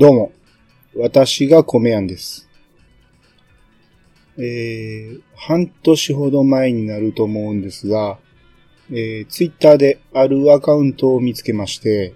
[0.00, 0.32] どうも、
[0.96, 2.48] 私が米やんです。
[4.38, 8.18] えー、半年ほど前になると思うんですが、
[8.90, 12.14] えー、ツイッターであるアカウントを見つけまして、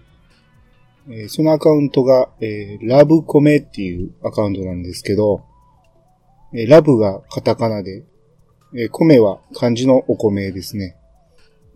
[1.11, 5.45] えーそのアカウントが、えーラブコメっていうアカウントなんですけど、
[6.55, 8.03] えーラブがカタカナで、
[8.75, 10.97] えー米は漢字のお米ですね。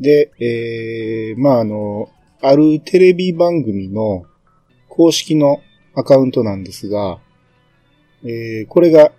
[0.00, 2.08] で、えーまあ、あの、
[2.40, 4.24] あるテレビ番組の
[4.88, 5.60] 公式の
[5.98, 7.18] アカウントなんですが、
[8.22, 9.10] えーこれが、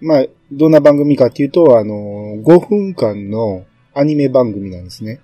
[0.00, 5.20] まあ、どんな番組かっていうと、あの、5分間のアニメ番組なんですね。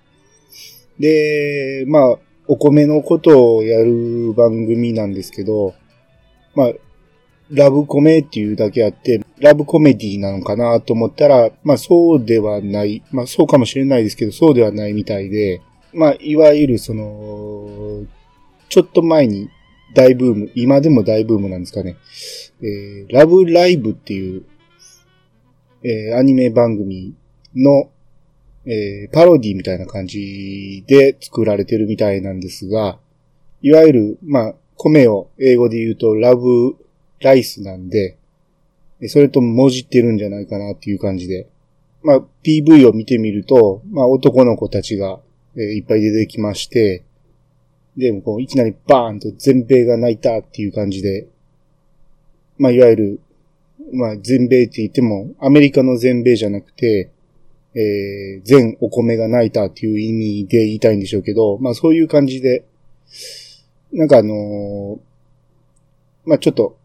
[0.99, 5.75] で、まあ、お米のことをやる番組なんですけど、
[6.55, 6.73] まあ、
[7.51, 15.61] ラブコメっていうだけあって、ラブコメディなのかなと思ったら、まあそうではない、まあそうかもしれないですけど、そうではないみたいで、
[15.93, 18.07] まあいわゆるその、
[18.69, 19.51] ちょっと前に
[19.95, 21.97] 大ブーム、今でも大ブームなんですかね。
[22.63, 24.45] えーラブライブっていう、
[25.83, 27.15] えーアニメ番組
[27.55, 27.91] の、
[28.67, 32.99] えーパロディみたいな感じで作られてるみたいなんですが、
[33.63, 36.77] いわゆる、まあ、米を英語で言うとラブ
[37.21, 38.17] ライスなんで、
[39.09, 41.49] それともじってるんじゃないかなっていう感じで。
[42.03, 45.21] まあ、PV を見てみると、まあ、男の子たちが、
[45.57, 47.03] えーいっぱい出てきまして、
[47.97, 51.27] でもこう、いきなりバーンと全米が泣いたっていう感じで、
[52.59, 53.21] まあ、いわゆる、
[53.93, 57.11] まあ、全米って言っても、アメリカの全米じゃなくて、
[57.75, 62.65] えー全お米が泣いたっていう意味で言いたいんでしょうけど、まあ、そういう感じで、
[63.93, 64.99] なんかあのー
[66.25, 66.79] まあ、ちょっと、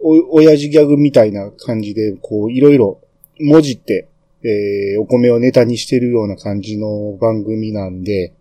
[0.00, 3.00] お、親父ギャグみたいな感じで、こう、いろいろ
[3.38, 4.08] 文字って、
[4.42, 8.32] えーお米をネタにしてるような感じの番組なんで、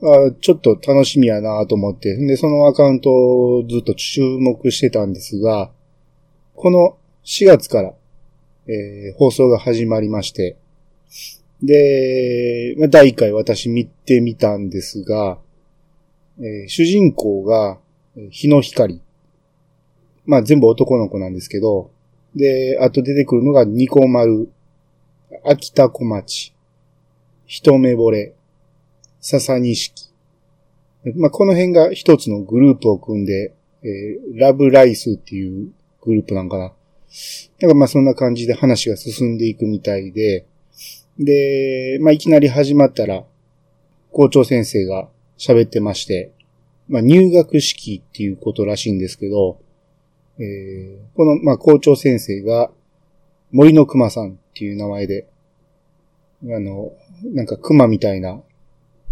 [0.00, 5.70] あちょっと楽しみやなと思って、で、そのアカウントをずっと注目してたんですが、
[6.54, 7.94] この4月から、
[8.68, 10.56] えー放送が始まりまして、
[11.62, 15.38] で、ま第1回私見てみたんですが、
[16.38, 17.78] えー主人公が、
[18.30, 19.00] 日の光。
[20.26, 21.90] まあ全部男の子なんですけど、
[22.36, 24.48] で、あと出てくるのがニコマル、
[25.44, 26.54] 秋田小町、
[27.46, 28.34] 一目惚れ、
[29.20, 30.08] 笹錦。
[31.16, 36.72] まあこの辺が一つのグループを組んで、えーラブライスっていうグループなんかな。
[37.60, 40.46] なんかまあそんな感じで話が進んでいくみたいで、
[41.18, 43.24] で、まあいきなり始まったら、
[44.12, 46.32] 校長先生が喋ってまして、
[46.88, 49.58] まあ入学式っていうことらしいんですけど、
[50.38, 52.70] えーこの、まあ校長先生が
[53.50, 55.26] 森の熊さんっていう名前で、
[56.44, 56.92] あの、
[57.24, 58.40] なんか熊みたいな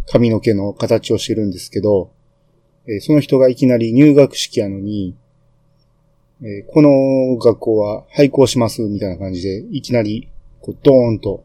[0.06, 2.12] 髪の毛の形をしてるんですけど、
[2.86, 5.16] えーその人がいきなり入学式やのに、
[6.42, 10.28] えーこの学校は廃校しますみたいな感じで、いきなり、
[10.60, 11.44] こう、ドーンと、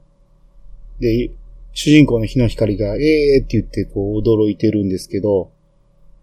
[1.00, 1.32] で、
[1.74, 5.52] 主人公の日の光が、えーって言って、こう、驚いてるんですけど、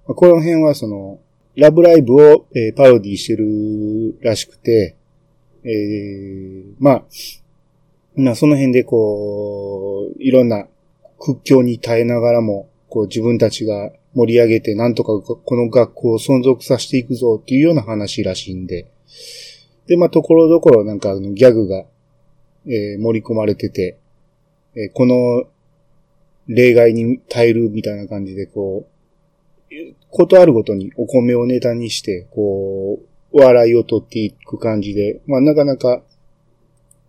[0.07, 1.19] まあこの辺はその、
[1.57, 4.97] ラブライブを、えーパロディしてるらしくて、
[5.65, 7.03] えーまあ、
[8.15, 10.67] まあその辺でこう、いろんな
[11.19, 18.91] 屈強に耐えながらも、こう自分たちが盛り上げてなんとかこの学校を存続させていくぞっていうような話らしいんで。
[19.87, 21.85] で、まあところどころなんかあのギャグが、
[22.67, 23.99] えー盛り込まれてて、
[24.75, 25.45] えーこの
[26.49, 28.99] 例外に耐えるみたいな感じでこう、
[30.11, 32.99] ことあるごとにお米をネタにして、こ
[33.33, 36.03] う、笑いを取っていく感じで、まあなかなか、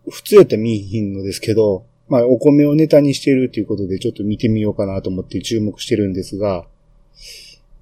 [0.10, 6.66] 普通やったら見えひんのですけど、まあお米をネタにしてるっていうことでちょっと見てみようかなと思って注目してるんですが、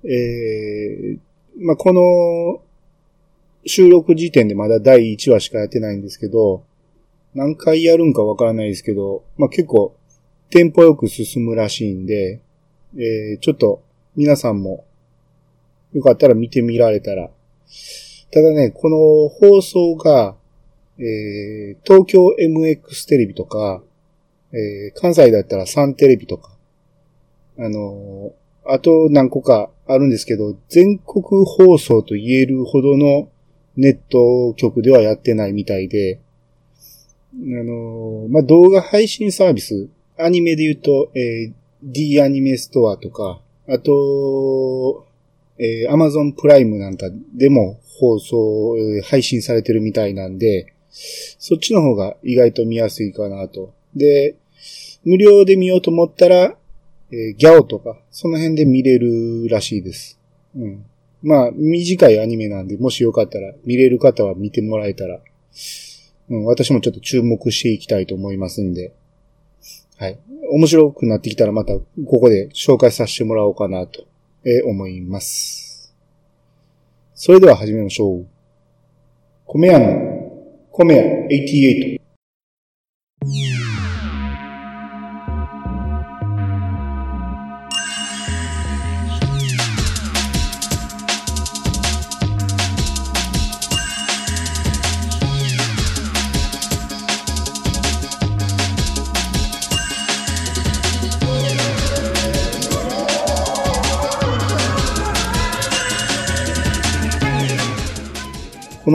[0.04, 1.20] えー、
[1.60, 2.62] まあこの
[3.66, 6.64] 収録時点でまだ第1話しかやってないんですけど、
[7.34, 9.98] 何回やるんかわからないですけど、まあ結構
[10.50, 12.42] テンポよく進むらしいんで、
[12.96, 13.84] えー、ちょっと
[14.16, 14.86] 皆さんも
[15.94, 17.30] よかったら見てみられたら。
[18.32, 20.36] ただね、この放送が、
[21.00, 23.84] えー東京 MX テレビとか、
[24.54, 26.52] えー関西だったらサンテレビとか、
[27.60, 33.30] あのーあと何個かあるんですけど、全国放送と言えるほどの
[33.78, 36.20] ネット局ではやってないみたいで、
[37.34, 41.54] あのーまあ、動画配信サービス、アニメで言うと、えー
[41.84, 43.40] D アニメストアとか、
[43.70, 45.06] あと、
[45.60, 53.77] えー Amazon プライムなんかでも放送、え配信されてるみたいなんで、そっちの方が意外と見やすいかなと。
[53.98, 54.36] で、
[55.04, 56.58] 無料で見ようと思ったら、
[57.12, 60.20] えーギャオとか、その辺で見れるらしいです。
[60.56, 60.86] うん。
[61.24, 65.20] まあ、短いアニメなんで、もしよかったら、見れる方は見てもらえたら、
[66.30, 68.94] うん、私もちょっと注目していきたいと思いますんで、
[69.98, 70.20] はい。
[70.52, 71.86] 面白くなってきたらまた、こ
[72.20, 74.06] こで紹介させてもらおうかなと、
[74.46, 75.96] え思います。
[77.16, 78.28] それでは始めましょう。
[79.46, 79.88] 米屋の、
[80.72, 81.97] 米屋88。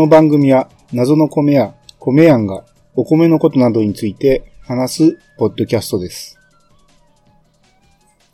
[0.02, 2.64] この番組は謎の米や米やんが
[2.96, 6.40] お米のことなどについて話すポッドキャストです。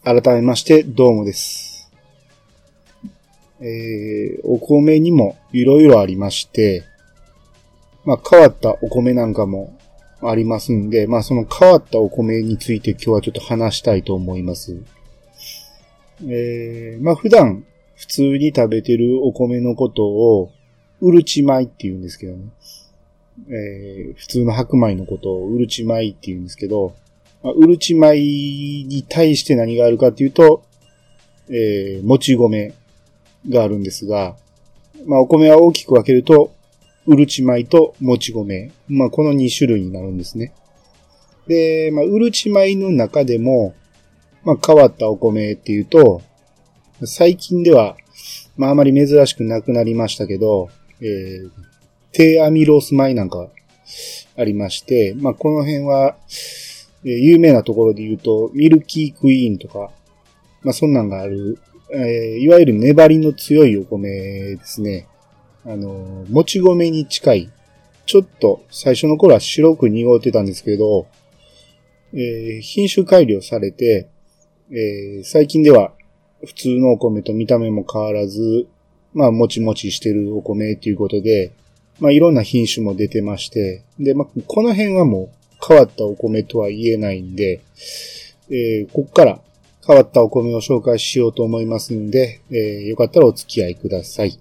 [0.02, 1.92] 改めましてどうもです。
[3.60, 6.84] えー、お米にもいろいろありまして、
[8.06, 9.78] まあ変わったお米なんかも
[10.22, 14.80] ありますんで、まあその変わったお米について今日はちょっと話したいと思います。
[16.22, 20.50] えー、まあ普段普通に食べてるお米のことを
[21.00, 22.50] うるち米って言うんですけどね。
[23.48, 26.96] えー、普通の白米のことをうるち米って言うんですけど、
[27.42, 28.18] まあ、うるち米
[28.84, 30.64] に対して何があるかっていうと、
[31.48, 32.74] えー、もち米
[33.48, 34.36] があるんですが、
[35.06, 36.52] まあ、お米は大きく分けると、
[37.06, 38.72] うるち米ともち米。
[38.88, 40.52] まあ、この2種類になるんですね。
[41.46, 43.74] で、まあ、うるち米の中でも、
[44.44, 46.22] まあ、変わったお米っていうと、
[47.04, 47.96] 最近では、
[48.56, 50.68] まあ、あまり珍しくなくなりましたけど、
[51.00, 51.50] えー、
[52.12, 53.48] 低アミロース米なんか
[54.36, 56.16] ありまして、まあ、この辺は、
[57.04, 59.90] えー、有名なところで言うと、ミルキークイーンとか、
[60.62, 61.58] まあ、そんなんがある、
[61.92, 65.06] えー、いわゆる粘りの強いお米ですね。
[65.64, 67.50] あの、もち米に近い。
[68.06, 71.06] ちょっと最初の頃は白く濁ってたんですけど、
[72.14, 74.08] えー、品種改良されて、
[74.70, 75.92] えー、最近では
[76.44, 78.66] 普通のお米と見た目も変わらず、
[79.14, 81.52] まあ、もちもちしてるお米っていうことで、
[82.00, 87.60] まあ、いろんな品種も出てまして、で、まあ、この辺はもう変わったお米とは言えないんで、
[88.50, 89.40] えー、こっから
[89.86, 94.38] 変わったお米を紹介しようと思いますんで、えー、よかったらお付き合いください。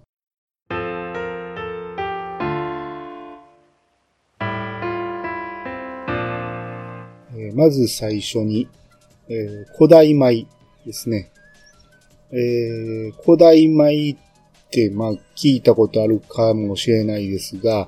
[7.36, 8.68] えー、まず最初に、
[9.30, 10.46] えー、古代米
[10.86, 11.31] ですね。
[12.31, 14.18] えー、古代米っ、
[14.68, 17.88] ってまあ、聞いたことあるかもしれないですが、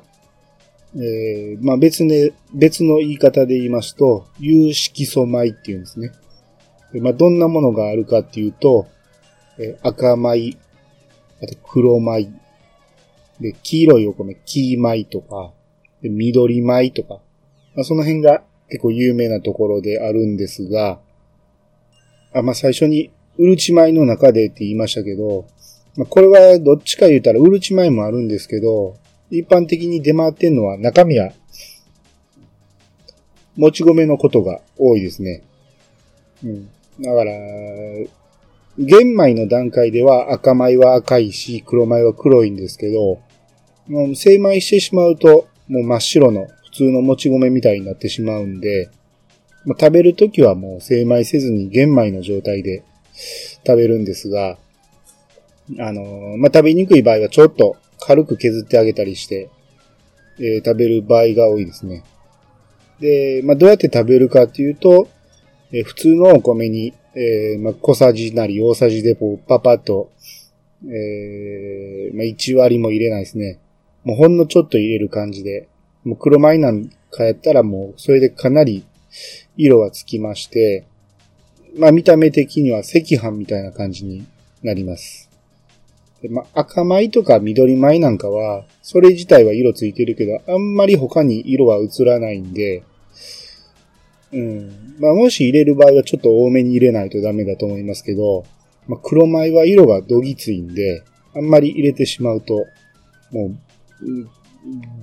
[0.95, 6.11] えー、まあ別ね、別の言い方で言いますと、有色素米っていうんですね。
[7.01, 8.87] まあどんなものがあるかっていうと、
[9.59, 10.57] えー、赤米、
[11.43, 12.31] あと黒米、
[13.39, 15.53] で、黄色いお米、黄米とか、
[16.01, 17.19] で緑米とか、
[17.75, 20.99] まあその辺が結構有名なところであるんですが、
[22.33, 25.45] あ、まあ最初に、うるち米の中でって言いましたけど、
[25.97, 28.97] まあ、これはどっちか言うたら、うるち米もあるんですけど、
[29.29, 31.31] 一般的に出回ってんのは中身は、
[33.57, 35.43] もち米のことが多いですね。
[36.43, 36.69] うん。
[37.01, 37.31] だから、
[38.77, 43.19] 玄米の段階では赤米は赤いし、黒米は黒いんですけど、
[43.87, 48.89] もう精米してしまうと、もう真っ白の普通のもち米みたいになってしまうんで、
[49.67, 52.83] 食べるときはもう精米せずに玄米の状態で
[53.67, 54.57] 食べるんですが、
[55.77, 59.49] あの、まあ、食べにくい場合はちょっと軽く削ってあげたりして、
[60.39, 62.03] えー、食べる場合が多いですね。
[62.99, 65.07] で、まあ、どうやって食べるかっていうと、
[65.71, 70.11] えー、普通のお米に、えー、まあ、小さじなり大さじでこう、パパッと、
[70.85, 73.59] えー、まあ、1割も入れないですね。
[74.03, 75.67] もうほんのちょっと入れる感じで、
[76.03, 78.85] もう黒米なんかやったらもう、それでかなり
[79.57, 80.85] 色はつきまして、
[81.77, 84.25] まあ見た目的には赤飯みたいな感じに
[84.63, 85.28] なります。
[86.21, 92.83] でまあ、赤米とか緑米なんかは、それ自体は色ついてるけど、あんまり他に色は映らないんで、
[94.31, 94.95] うん。
[94.99, 98.45] まあ、もし入れる場合はちょっと多めに入れないとダメだと思いますけど、
[98.87, 101.03] まあ、黒米は色がどぎついんで、
[101.35, 102.65] あんまり入れてしまうと、
[103.31, 103.57] もう、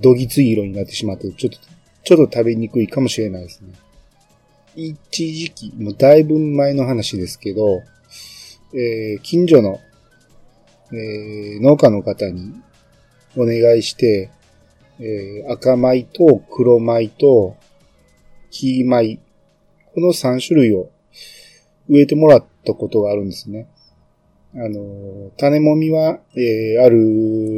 [0.01, 1.59] どぎつい色になってしまって、ちょっと、
[2.03, 3.73] ちょっと食べにくいかもしれないですね。
[4.75, 7.81] 一時期、もうだいぶ前の話ですけど、
[8.73, 9.79] えー、近所の
[10.91, 12.53] えー、農家の方に
[13.35, 14.31] お願いして、
[14.99, 17.55] えー、赤米と黒米と
[18.51, 19.19] 黄米、
[19.93, 20.89] この3種類を
[21.89, 23.67] 植えてもらったことがあるんですね。
[24.55, 26.97] あの、種もみは、えー、ある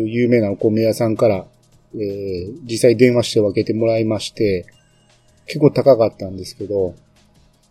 [0.09, 1.45] 有名なお米屋さんから、
[1.93, 4.65] えー、実際電話して分けてもらいまして、
[5.45, 6.95] 結構高かったんですけど、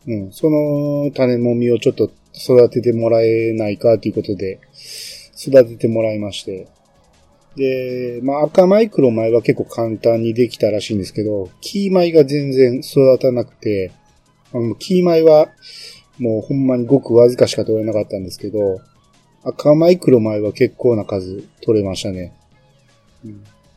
[0.07, 4.61] うん、その種もみをちょっと育ててもらえないかということで、
[5.39, 6.67] 育ててもらいまして。
[7.57, 13.93] で、まあ赤米黒米は結構簡単にできたらしいんですけど、キー米が全然育たなくて、
[14.53, 15.49] あのキー米は
[16.19, 18.81] もうほんまにごくわずかしか取れなかったんですけど、
[19.45, 22.33] 赤米黒米は結構な数取れましたね。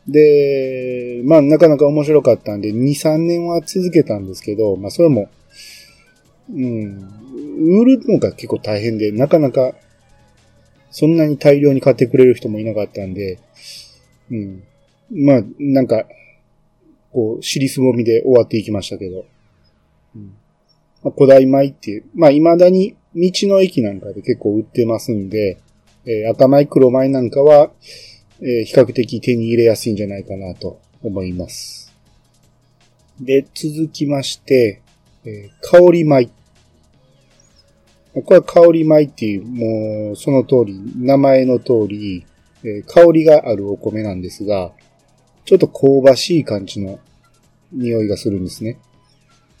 [0.06, 5.28] で、まあなかなか面白かったんで、2、3年は続けたんですけど、まあそれも、
[6.50, 9.74] うん、売るのが結構大変で、なかなか
[10.92, 13.40] そんなに大量に買ってくれる人もいなかったんで、
[14.30, 14.62] うん。
[15.10, 16.04] まあ、なんか、
[17.12, 19.24] こう、尻すぼみで終わっていきましたけど。
[20.14, 20.34] うん
[21.02, 25.58] まあ、古代米っていう、まあ、未だに道の駅なんかで結構売ってますんで、
[26.04, 27.70] えー、赤米黒米なんかは、
[28.40, 31.92] えー、比較的手に入れやすいんじゃないかなと思います。
[33.20, 34.80] で、続きまして、
[35.24, 36.30] えー、香り米。
[38.14, 42.26] これは香り米っていう、もう、その通り、名前の通り、
[42.62, 44.72] えー、香りがあるお米なんですが、
[45.44, 47.00] ちょっと香ばしい感じの
[47.72, 48.78] 匂いがするんですね。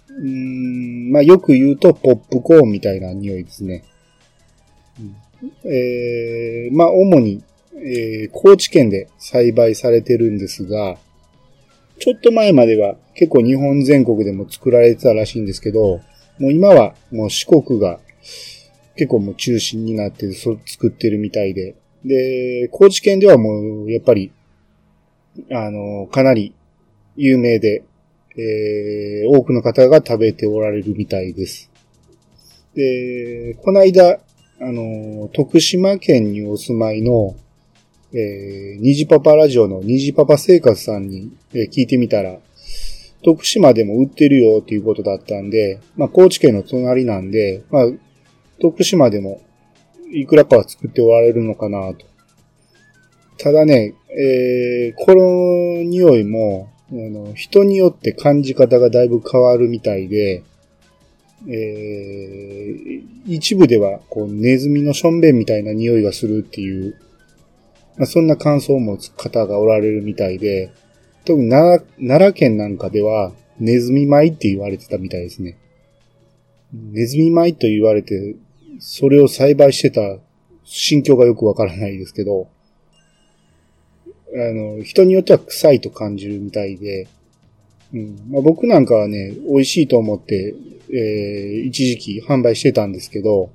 [0.08, 3.84] うん、まあよく言うとポップコーンみたいな匂いですね。
[5.64, 7.42] えー、まあ主に、
[7.74, 10.98] えー、高知県で栽培されてるんですが、
[11.98, 16.00] ちょっと前までは結構日本全国でも作られてたらしいんですけど、
[16.38, 17.98] もう今はもう四国が
[18.96, 21.74] 結構もう中心になってそ作ってるみたいで、
[22.04, 24.32] で、高知県ではもうやっぱり、
[25.50, 26.54] あの、かなり
[27.16, 27.84] 有名で、
[28.36, 31.70] えー、多くの方が食べておられるみたいです。
[32.74, 34.18] で、この間、あ
[34.60, 37.34] の、徳島県にお住まいの、
[38.14, 42.38] えー、虹パパラジオの虹パパ生活さんに、えー、聞いてみたら、
[43.24, 47.86] 徳島でも売ってるよっていうことだったんで、まあ、高知県の隣なんで、まあ、
[48.62, 49.42] 徳島でも
[50.12, 52.06] いくらかは作っておられるのかなと。
[53.38, 60.44] ただね、えー、この匂いも、あの、人によって感じ方がだいぶ変わるみたいで、
[61.48, 66.96] えー、一部では、こう、ネズミのしょんべんみたいな匂いがするっていう、
[67.96, 70.70] まあ、そんな感想を持つ方がおられるみたいで、
[71.24, 75.58] 特に奈良奈良県なんかでは、ネズミ米って言われてたみたいですね。
[76.72, 78.36] ネズミ米と言われて、
[78.78, 80.18] それを栽培してた
[80.64, 82.48] 心境がよくわからないですけど、
[84.34, 87.08] あの、人によっては臭いと感じるみたいで、
[87.92, 88.16] うん。
[88.30, 90.54] まあ、僕なんかはね、美味しいと思って、
[90.90, 93.50] えー、一時期販売してたんですけど、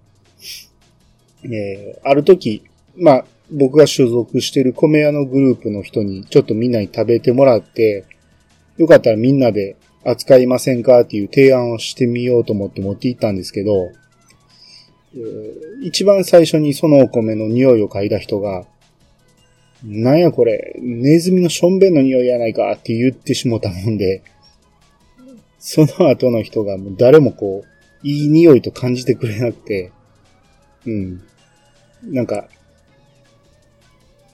[1.44, 2.64] えー、ある時、
[2.96, 8.06] まあ、僕が所属してる米屋のグループの人にちょっとみんなに食べてもらって、
[8.78, 11.02] よかったらみんなで扱いませんか？
[11.02, 13.92] っていう提案をしてみようと思って持って行ったんですけど、
[15.82, 18.66] 一番最初にそのお米の匂いを嗅いだ人が、
[19.84, 24.24] なんやこれ、ネズミのしょんべんの匂いやないかって言ってしもたもんで、
[25.60, 29.92] その後の人がもう誰もこう、いい匂いと感じてくれなくて、
[30.86, 31.22] うん。
[32.04, 32.48] なんか、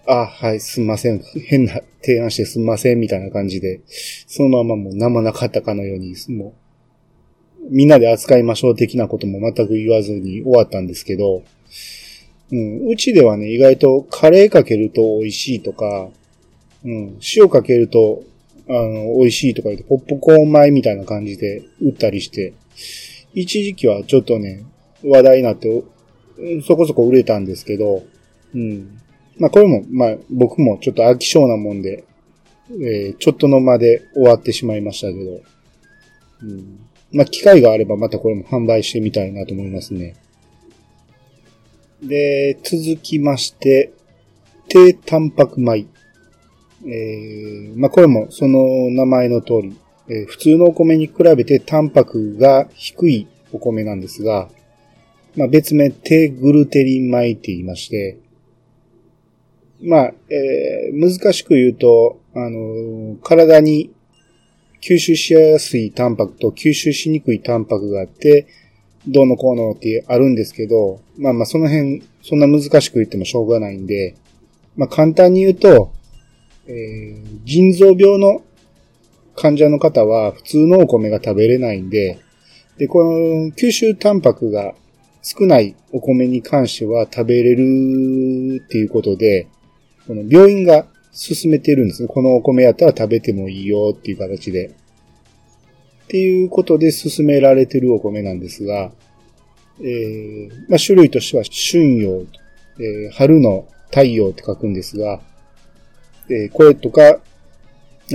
[0.06, 1.22] あ、はい、すんません。
[1.48, 3.82] 変な提案してすんません、みたいな感じで、
[4.28, 6.63] そのままもう何もなかったかのように、もう、
[7.70, 11.44] みんなで扱いましょう的なことも全く言わずに終わったんですけど、
[12.52, 16.10] うん、うちではね、意外とカレーかけると美味しいとか、
[16.86, 18.24] うん、塩かけると、
[18.70, 22.54] あの、美味しいとか言って、ポップコーン米みたいな感じで売ったりして、
[23.34, 24.64] 一時期はちょっとね、
[25.04, 25.84] 話題になって、
[26.66, 28.04] そこそこ売れたんですけど、
[28.54, 29.00] うん。
[29.38, 32.04] まあこれも、まあ僕もちょっと飽き性なもんで、
[32.70, 35.42] えー、ちょっとの間で終わってしまいましたけど、
[36.44, 36.80] うん。
[37.14, 40.16] まあ機会があればまたこれも販売してみたいなと思いますね。
[42.02, 43.94] で、続きまして、
[44.68, 45.86] 低タンパク米。
[46.86, 49.78] えー、まあ、これもその名前の通り、
[50.10, 54.50] えー、普通のお米に比べてタンパクが低いお米なんですが、
[55.38, 58.20] まあ、別名低グルテリン米って言いまして、
[59.82, 63.92] まあ、えー、難しく言うと、あの体に
[64.86, 68.48] 吸収しやすいタンパクと吸収しにくいタンパクがあって、
[69.08, 74.18] どうのこうのってあるんですけど、まあまあその辺、そんな難しく言ってもしょうがないんで、
[74.76, 75.94] まあ簡単に言うと、
[76.68, 78.42] えー、腎臓病の
[79.38, 82.20] 患者の方は普通のお米が食べれないんで、
[82.78, 84.76] で、この吸収タンパクが
[85.22, 89.48] 少ないお米に関しては食べれるっていうことで、
[90.08, 92.08] この病院が勧めてるんですね。
[92.08, 94.68] このお米やったら食べてもいいよっていう形で。
[94.68, 94.72] っ
[96.08, 98.92] ていうことで勧められてるお米なんですが、
[99.80, 102.26] えー、まあ、種類としては春陽、
[102.80, 105.22] えー、春の太陽って書くんですが、
[106.30, 107.20] えー、これとか、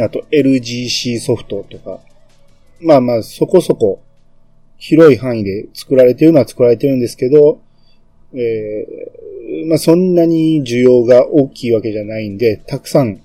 [0.00, 2.00] あと LGC ソフトとか、
[2.80, 4.02] まあまあそこそこ
[4.76, 7.60] 広い範囲で作られてるのは作られてるんですけど、
[8.34, 13.20] えー、まあそんなに需要が大きいわけじゃないんで、たくさん、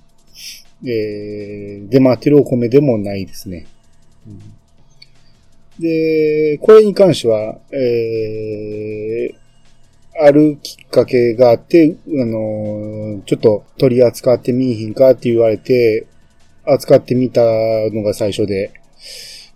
[0.85, 3.67] えー、出回ってるお米でもないですね。
[5.79, 9.43] で、これに関しては、えー、
[10.21, 16.05] あるきっかけがあって、あの、ちょっと取り扱ってみいひんかって言われて、
[16.65, 17.41] 扱ってみた
[17.91, 18.71] のが最初で、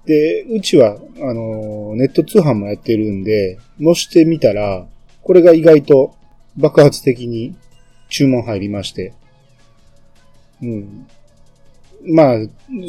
[0.05, 4.87] で、うちは、あの、ネット通販もやってるんで、載してみたら、
[5.27, 6.15] これが意外と
[6.55, 7.53] 爆発的に
[8.07, 9.11] 注文入りまして。
[10.61, 11.05] うん。
[12.05, 12.37] まあ、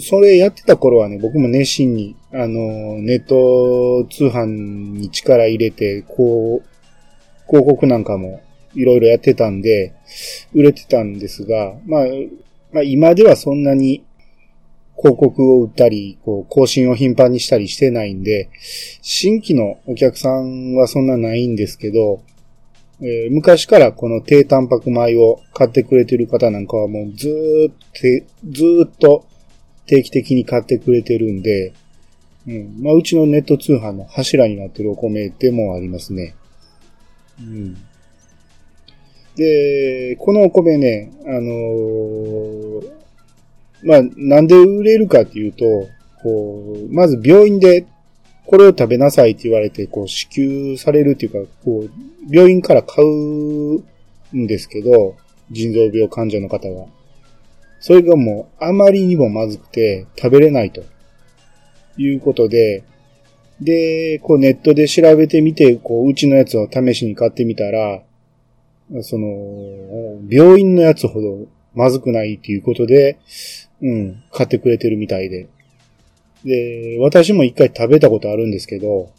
[0.00, 8.40] それやってた頃はね、僕も熱心に、あの、ネット通販に力入れて、こう、広告なんかも
[8.72, 9.94] いろいろやってたんで、
[10.54, 12.04] 売れてたんですが、まあ、
[12.70, 14.04] まあ今ではそんなに
[14.96, 18.48] 広告を売ったり、こう、更新を頻繁にしたりしてないんで、
[19.02, 22.20] 新規のお客さんはそんなないんですけど、
[23.00, 27.74] えー、昔からこの低タンパク米を買ってくれてる方なんかはもうずーっ
[28.22, 29.24] と、ずっと
[29.86, 31.72] 定期的に買ってくれてるんで、
[32.46, 32.82] うん。
[32.82, 36.34] まあ、うちのネット通販の柱になってるお米でもありますね。
[37.40, 37.76] うん。
[39.36, 42.92] で、このお米ね、あのー、
[43.84, 45.64] まあ、なんで売れるかっていうと、
[46.22, 47.86] こう、まず病院で
[48.48, 51.90] これを食べなさいって言われて、こう、支給されるっていうか、こう、
[52.34, 53.82] 病院から買う
[54.34, 55.16] んですけど、
[55.50, 56.86] 腎臓病患者の方が。
[57.78, 60.82] それがもう、あまりにもまずくて、食べれないと。
[61.98, 62.84] いうことで、
[63.60, 68.02] で、こうネットで調べてみて、こう、うちのやつを試しに買ってみたら、
[69.02, 69.28] その、
[70.30, 73.18] 病院のやつほどまずくないっていうことで、
[73.82, 75.48] うん、買ってくれてるみたいで。
[76.44, 79.10] で、私も一回食べたことあるんですけど、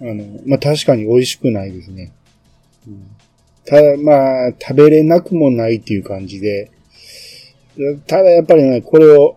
[0.00, 2.12] あの、まあ、確かに美味しくないですね。
[2.86, 3.06] うん、
[3.64, 6.70] ただ、まあ、食べれなくもないっていう感じで、
[8.06, 9.36] ただやっぱりね、これを、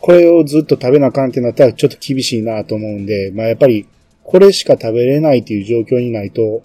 [0.00, 3.86] これをずっと食べなあかんってなったらちょっと厳しいなと思うんで、まあやっぱり、
[4.24, 6.62] これしか食べれないっていう状況にないと、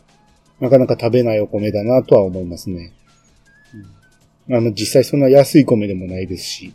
[0.60, 2.94] なかなか食べないお米だなとは思いますね。
[4.50, 6.74] あの、実際そんな安い米でもないですし。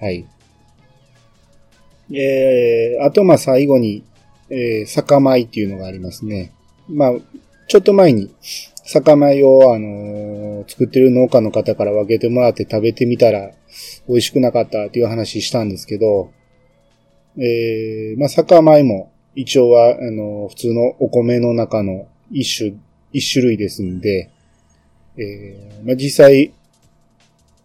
[0.00, 0.26] はい。
[2.12, 4.04] えー、あと、ま、最後に、
[4.50, 6.52] えー、酒米っていうのがありますね。
[6.88, 7.12] まあ、
[7.68, 8.30] ちょっと前に、
[8.84, 13.52] 酒米を、あのー、作ってる農家の方から分けてもらって食べてみたら、
[14.08, 16.30] 美味しくなかったっていう話したんですけど、
[17.38, 22.74] えー、まあ、酒米も、一応は、あのー、普通のお米の中の一種、
[23.12, 24.30] 一種類ですんで、
[25.16, 26.52] えー、まあ、実際、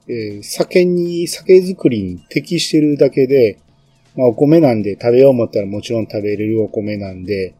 [0.07, 3.59] えー、酒に、酒造りに適してるだけで、
[4.19, 7.55] まあ、お米なんで食べよう思ったらもちろん食べれるお米なんで、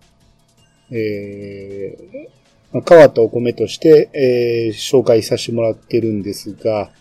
[0.91, 2.27] えー、
[2.73, 6.91] まあ、変わったお米として、えー、紹介させてもらってるんですが、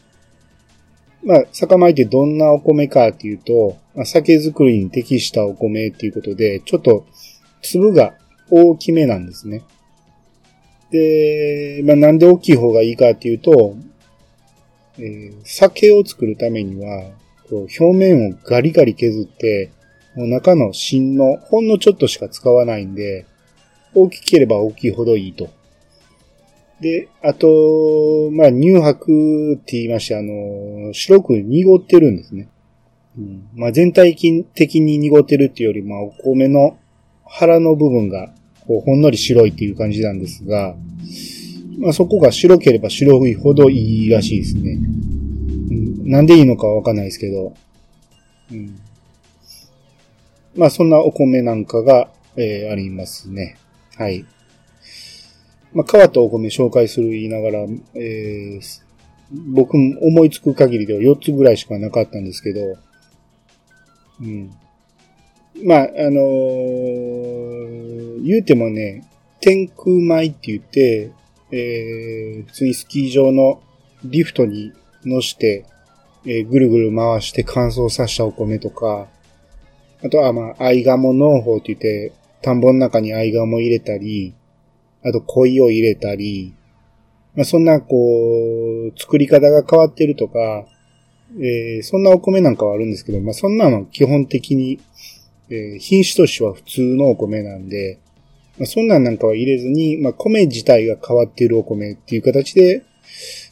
[1.24, 7.04] まあ、酒米ってどんなお米かっていうと、まあ、酒造りに適したお米っていうことで、ちょっと
[7.60, 8.14] 粒が
[8.52, 9.64] 大きめなんですね。
[10.92, 13.74] で、まあ、なんで大きい方がいいかっていうと、
[14.98, 17.10] えー、酒を作るためには、
[17.56, 19.70] 表面をガリガリ削って、
[20.14, 23.26] もう中の芯のほんのちょっとしか使わないんで、
[23.94, 25.48] 大きければ大きいほどいいと。
[26.80, 32.48] で、あと、まあ、乳白って言いまして、あの、白く濁ってるんですね。
[33.16, 34.14] うん、まあ、全体
[34.54, 36.78] 的に濁ってるっていうより、まあ、お米の
[37.24, 38.30] 腹の部分が
[38.68, 40.76] こう、ほんのり白いっていう感じなんですが、
[41.78, 44.78] まあそこが白ければ白いほどいいらしいですね。
[46.08, 47.52] なんでいいのかわかんないですけど、
[48.50, 48.80] うん、
[50.56, 53.58] まあそんなお米なんかが、えー、ありますね。
[53.94, 54.24] はい。
[55.74, 58.82] まあ変わったお米紹介する言いながら、えー、
[59.52, 62.78] 僕思いつく限りでは4つぐらいしかなかったんですけど、
[64.22, 64.50] うん。
[65.62, 69.06] まあ、あのー、言うてもね、
[69.40, 71.12] 天空米って言って、
[71.52, 73.60] えー、普通にスキー場の
[74.04, 74.72] リフトに
[75.04, 75.66] 乗して、
[76.24, 79.06] えー、ぐるぐる回して乾燥させたお米とか、
[80.04, 84.34] あとはまあ、アイガモ農法って言って、田んぼの中にアイガモ入れたり、
[85.04, 86.54] あと恋を入れたり、
[87.34, 90.66] まあ、そんなこう、作り方が変わってるとか、
[91.36, 94.80] えー、そんなお米なんかはあるんですけど、まあ、そんなの基本的に、
[95.50, 98.00] えー、品種としては普通のお米なんで、
[98.58, 102.84] まあ、そんなんなんかは入れずに、まあ、米自体が変わっているお米っていう形で、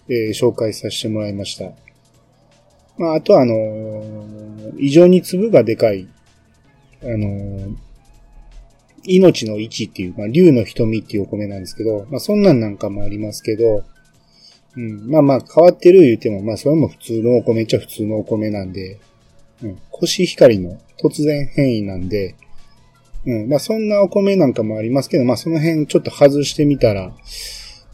[0.08, 1.85] えー、紹介させてもらいました。
[2.98, 6.08] まあ、あとはあのー、異常に粒がでかい、
[7.02, 7.76] あのー、
[9.04, 13.84] 命の位置っていう、まあ、竜の瞳っていうお米なんですけど、まあ、そんなんなんかもありますけど、
[14.76, 19.00] うん、まあまあ変わってる言うても、まあそれも普通のお米っちゃ普通のお米なんで、
[19.62, 22.36] うん、コシヒカリの突然変異なんで、
[23.24, 27.12] うん、まあそんなお米なんかもありますけど、まあその辺ちょっと外してみたら、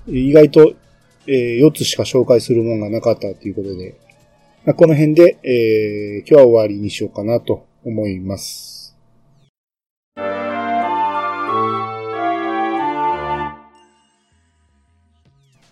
[0.09, 0.75] 意外と、
[1.29, 3.95] えー、4つしか紹介するもんがなかったということで、
[4.65, 8.97] まあ、この辺で、えー、今日は終わりにしようかなと思います。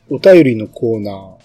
[0.09, 1.41] お便りのコーナー。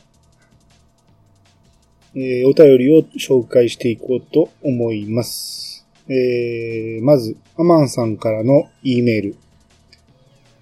[2.15, 5.85] えー、お便りを紹介していこうと思います。
[6.09, 9.35] えー、まず、アマンさんからの E メール。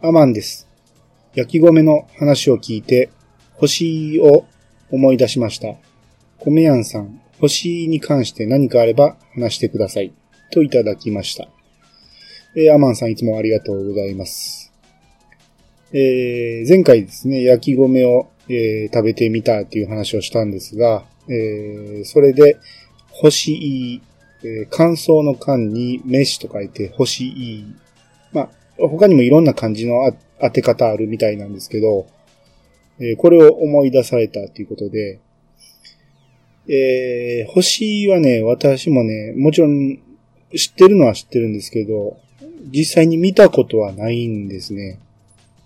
[0.02, 0.67] アマンです。
[1.34, 3.10] 焼き米の話を聞いて、
[3.54, 4.46] 星を
[4.91, 5.83] 思い出しました。
[6.45, 10.12] 米やんさん、星に関して何かあれば話してください。
[10.51, 11.47] といただきました。
[12.56, 14.73] えー、アマンさんいつもありがとうございます。
[15.93, 22.58] えー、前回ですね、焼き米を、えー、食べてみたっていう話をしたんですが、えー、それで、
[23.12, 24.01] 星、
[24.43, 27.63] えー、乾燥の間に飯と書いて星。
[28.34, 32.08] まあ、他にもいろんな漢字の当て方あるみたいなんですけど、
[32.99, 35.19] えー、これを思い出されたということで、
[36.67, 39.99] えー、星はね、私もね、もちろん
[40.56, 42.17] 知ってるのは知ってるんですけど、
[42.71, 44.99] 実際に見たことはないんですね。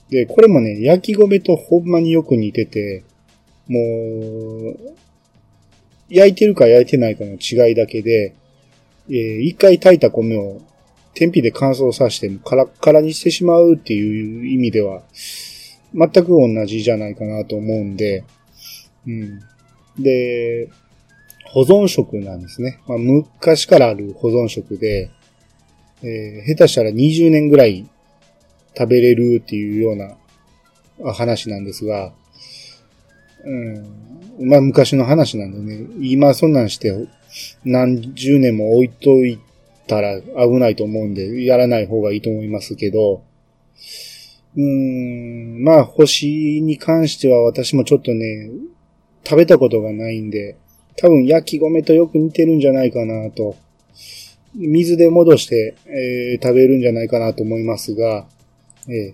[0.09, 3.03] で、これもね、焼き米とほんまによく似てて、
[3.67, 4.95] もう、
[6.09, 8.33] 焼いてるか焼いてないかの違いだけで、
[9.09, 10.61] えー、一回炊いた米を
[11.13, 15.01] 天日で乾燥させてカラッカラにしてしまうっていう意味では、
[15.93, 18.23] 全く同じじゃないかなと思うんで、
[19.05, 19.39] うん。
[19.97, 20.69] で、
[21.51, 22.81] 保存食なんですね。
[22.87, 25.11] まあ、昔からある保存食で、
[26.03, 27.87] えー、下手したら20年ぐらい
[28.77, 32.13] 食べれるっていうような話なんですが、
[33.43, 37.07] うん、まあ昔の話なんでね、今そんなんして
[37.63, 39.39] 何十年も置いとい
[39.87, 43.23] たら危ないと思うんで、やらない方がいいと思いますけど、
[44.55, 48.49] うん、まあ星に関しては私もちょっとね、
[49.23, 50.57] 食べたことがないんで、
[50.97, 53.55] 多分焼き米とよく似てるんじゃないかなと。
[54.55, 58.25] 水で戻して、えー、食べるんじゃないかなと思いますが、
[58.87, 59.13] え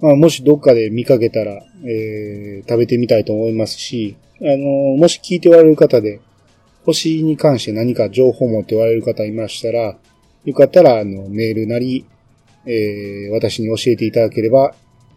[0.00, 6.20] まあ、もしどっかで見かけたら、えー、食べてみたいと思いますし、あの、もし聞いておられる方で、
[6.84, 9.96] 星に関して何か情報を持っておられる方いましたら、
[10.44, 12.06] よかったら、あの、メールなり、
[12.64, 14.74] え、私に教えていただければ、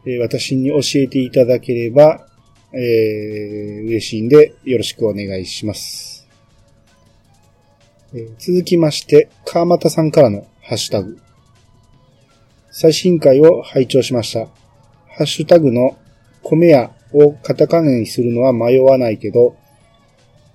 [0.08, 2.28] え、私に教えていただければ、
[2.74, 6.28] えー、嬉しいんで、よろしくお願いします。
[8.14, 11.18] えー、続きまして、川又さんからのハッシュタグ。
[12.72, 14.46] 最新回を拝聴しました。
[15.10, 15.98] ハッシュタグの
[16.44, 19.58] 米屋をカタカナにするのは迷わないけど、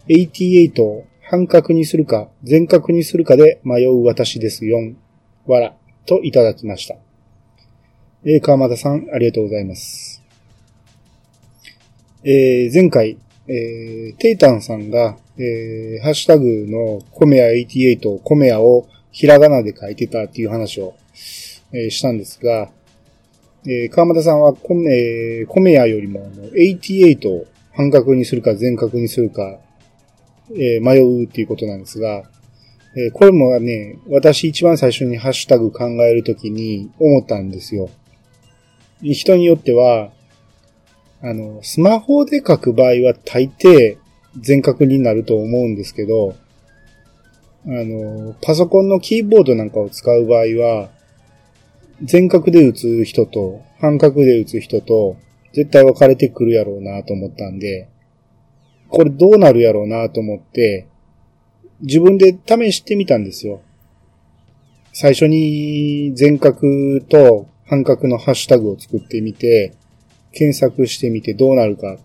[0.09, 4.97] 88を半角にするか全角にするかで迷う私ですよん。
[5.47, 5.77] わら、
[6.07, 6.97] といただきました。
[8.25, 10.06] えー、川又さん、ありがとうございます。
[12.29, 20.95] えー、前回、えー、テイタンさんが、えー、ハッシュタグの米屋88、米屋をひらがなで書いてたっていう話を
[21.73, 22.71] えー、したんですが、
[23.67, 29.59] えー、川又さんは米、米屋よりも88を半角にするか全角にするか、
[30.55, 32.23] えー、迷うっていうことなんですが、
[32.97, 37.91] えー、これもね、私一番最初にハッシュタグ考えるときに思ったんですよ。
[39.03, 40.11] 人によっては、
[41.29, 43.99] あの、スマホで書く場合は大抵
[44.39, 46.37] 全角になると思うんですけど、
[47.67, 50.91] あの、パソコンのキーボードなんかを使う場合は、
[52.01, 55.17] 全角で打つ人と半角で打つ人と
[55.53, 57.89] 絶対分かれてくるやろうなと思ったんで、
[58.89, 60.87] これどうなるやろうなと思って、
[61.81, 63.63] 自分で試してみたんですよ。
[64.93, 66.61] 最初に全角
[67.09, 69.75] と半角のハッシュタグを作ってみて、
[70.37, 71.97] 検索してみてどうなるか。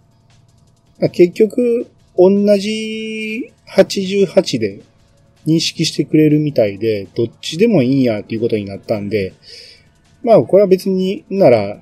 [1.12, 4.82] 結局、同じ88で
[5.46, 9.34] 認識してくれるみたいで、どっちでもいいんやっていうことになったんで、
[10.24, 11.82] まあ、これは別になら、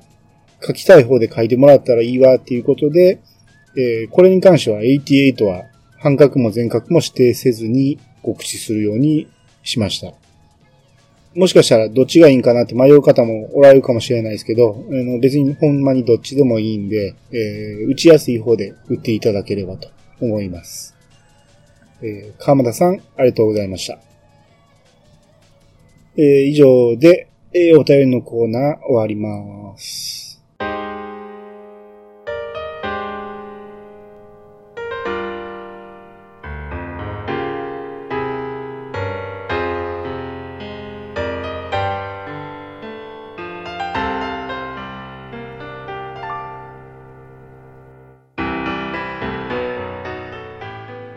[0.62, 3.22] 書きたい方で書いてもらったらいいわっていうことで、
[3.78, 5.66] えー、これに関しては88は
[6.00, 9.28] 半角も全角も指定せずに告知するように
[9.64, 10.19] しました。
[11.36, 19.90] もしかしたらどっちがいいんかなって迷う方もおられるかもしれないですけど、あの別にほんまにどっちでもいいんで、えー、打ちやすい方で打っていただければと
[20.20, 20.96] 思います。
[22.02, 24.00] えー、川又さん、ありがとうございました。
[26.18, 30.19] えー、以上で、えー、お便りのコーナー終わります。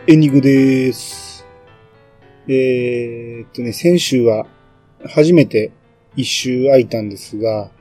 [0.05, 1.45] エンディングです。
[2.49, 4.47] えー、っとね、先週は
[5.07, 5.71] 初めて
[6.17, 7.71] 一周空いたんですが、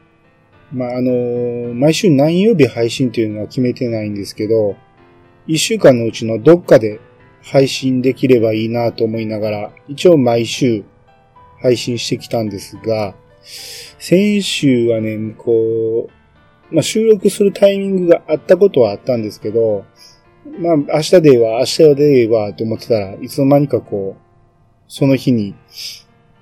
[0.72, 4.76] まあ、あのー、毎週何曜日配信というのは決めてないんですけど、
[5.48, 7.00] 一週間のうちのどっかで
[7.42, 10.84] 配信できればいいなと思いながら、一応毎週
[11.60, 13.16] 配信してきたんですが、
[13.98, 16.08] 先週はね、こ
[16.70, 19.84] う、まあ、収録するタイミングがあったことはあったんですけど、
[20.44, 24.22] まあ、明日では、明日ではと思ってたらいつの間にかこう、
[24.88, 25.54] その日に、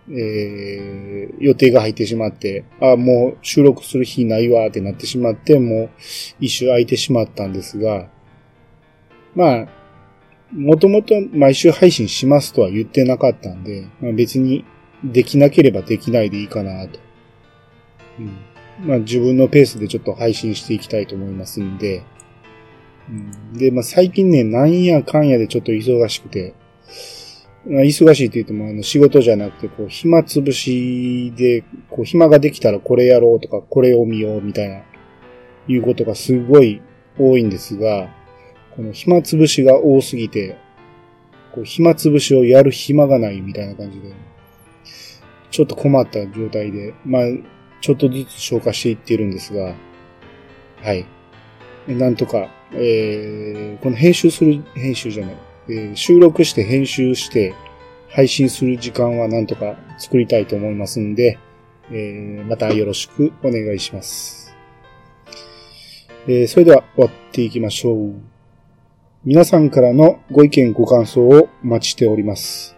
[0.08, 5.90] えー、予定が入ってしまって、あ、もう収録する日ないわってなってしまって、もう
[6.40, 8.08] 一周空いてしまったんですが、
[9.34, 9.68] まあ、
[10.52, 14.64] もともと毎週配信しますとは言ってなかったんで、まあ、別に
[15.04, 16.98] できなければできないでいいかなと。
[18.18, 22.02] うん、まあ自分のペースでちょっと配信していきたいと思いますんで、
[23.54, 26.54] で、まあ、最近ね、なんやかんやでちょっと忙しくて、
[27.66, 34.82] まあ、忙しいって言っても、あの、仕事じゃなくて、こう、暇つぶしで、こう、暇ができたらこれやろうとか、これを見ようみたいな、
[35.68, 36.80] いうことがすごい
[37.18, 38.08] 多いんですが、
[38.76, 40.56] この暇つぶしが多すぎて、
[41.52, 44.12] こう、暇つぶしをやる暇がないみたいな感じで、
[45.50, 47.22] ちょっと困った状態で、まあ、
[47.80, 49.74] ちょっとずつ消化していってるんですが、
[50.82, 51.04] はい。
[51.88, 55.36] なんとか、えー、この編集する、編集じゃない、
[55.68, 57.54] えー、収録して編集して
[58.08, 61.38] 配信する時間はなんとか作りたいと思いますんで、
[61.90, 64.54] えー、またよろしくお願いします。
[66.26, 68.14] えー、それでは終わっていきましょう。
[69.24, 72.76] 皆さんからのご意見ご感想をお待ちしております。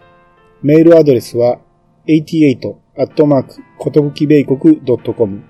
[0.61, 1.59] メールアドレスは
[2.07, 5.43] 88アットマーク、ことぶき米国 .com。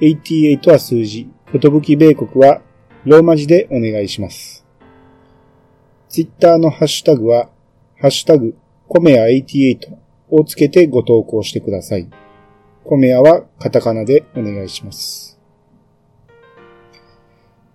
[0.00, 2.62] 88は数字、ことぶき米国は
[3.04, 4.66] ローマ字でお願いします。
[6.08, 7.48] ツイッターのハッシュタグは、
[8.00, 8.56] ハッシュタグ、
[8.88, 9.96] コメア88
[10.30, 12.08] をつけてご投稿してください。
[12.84, 15.38] コメアはカタカナでお願いします。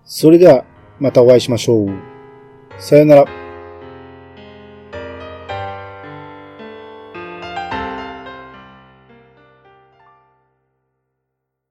[0.05, 0.65] それでは、
[0.99, 1.89] またお会いしましょう。
[2.79, 3.42] さよなら。